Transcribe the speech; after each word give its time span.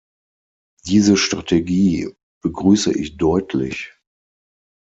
Diese 0.87 1.15
Strategie 1.15 2.09
begrüße 2.41 2.91
ich 2.91 3.17
deutlich. 3.17 3.93